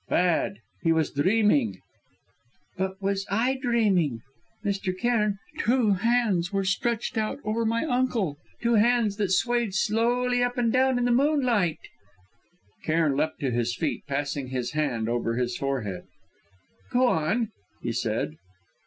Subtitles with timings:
[0.09, 1.77] "Bad; he was dreaming."
[2.75, 4.21] "But was I dreaming?
[4.65, 4.97] Mr.
[4.97, 10.57] Cairn, two hands were stretched out over my uncle, two hands that swayed slowly up
[10.57, 11.77] and down in the moonlight!"
[12.83, 16.05] Cairn leapt to his feet, passing his hand over his forehead.
[16.91, 17.51] "Go on,"
[17.83, 18.37] he said.